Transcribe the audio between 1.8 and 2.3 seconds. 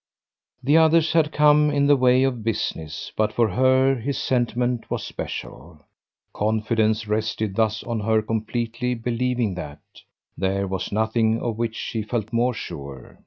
the way